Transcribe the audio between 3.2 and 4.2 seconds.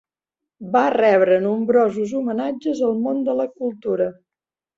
de la cultura.